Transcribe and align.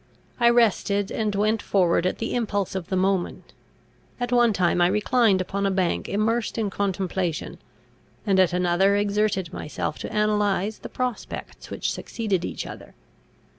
I 0.39 0.49
rested 0.49 1.11
and 1.11 1.35
went 1.35 1.61
forward 1.61 2.07
at 2.07 2.17
the 2.17 2.33
impulse 2.33 2.73
of 2.73 2.87
the 2.87 2.95
moment. 2.95 3.53
At 4.19 4.31
one 4.31 4.51
time 4.51 4.81
I 4.81 4.87
reclined 4.87 5.41
upon 5.41 5.63
a 5.67 5.69
bank 5.69 6.09
immersed 6.09 6.57
in 6.57 6.71
contemplation, 6.71 7.59
and 8.25 8.39
at 8.39 8.51
another 8.51 8.95
exerted 8.95 9.53
myself 9.53 9.99
to 9.99 10.09
analyse 10.11 10.79
the 10.79 10.89
prospects 10.89 11.69
which 11.69 11.91
succeeded 11.91 12.43
each 12.43 12.65
other. 12.65 12.95